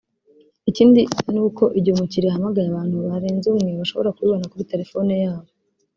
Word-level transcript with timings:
Ikindi 0.69 1.01
ni 1.33 1.39
uko 1.45 1.63
igihe 1.77 1.93
umukiliya 1.95 2.31
ahamagaye 2.31 2.67
abantu 2.69 2.95
barenze 3.11 3.45
umwe 3.49 3.71
bashobora 3.81 4.13
kubibona 4.15 4.49
kuri 4.51 4.69
telefoni 4.71 5.13
yabo 5.23 5.49